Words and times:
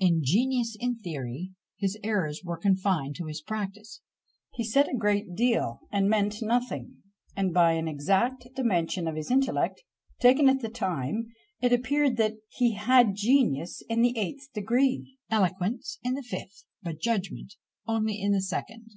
Ingenious 0.00 0.76
in 0.78 1.00
theory, 1.00 1.50
his 1.76 1.98
errors 2.04 2.42
were 2.44 2.56
confined 2.56 3.16
to 3.16 3.24
his 3.26 3.40
practice: 3.40 4.00
he 4.54 4.62
said 4.62 4.86
a 4.88 4.96
great 4.96 5.34
deal 5.34 5.80
and 5.90 6.08
meant 6.08 6.40
nothing; 6.40 6.98
and 7.34 7.52
by 7.52 7.72
an 7.72 7.88
exact 7.88 8.46
dimension 8.54 9.08
of 9.08 9.16
his 9.16 9.28
intellect, 9.28 9.82
taken 10.20 10.48
at 10.48 10.60
the 10.60 10.68
time, 10.68 11.26
it 11.60 11.72
appeared 11.72 12.16
that 12.16 12.34
"he 12.46 12.74
had 12.74 13.16
genius 13.16 13.82
in 13.88 14.00
the 14.02 14.16
eighth 14.16 14.48
degree, 14.54 15.16
eloquence 15.32 15.98
in 16.04 16.14
the 16.14 16.22
fifth, 16.22 16.62
but 16.80 17.00
judgment 17.00 17.54
only 17.88 18.20
in 18.20 18.30
the 18.30 18.40
second!" 18.40 18.88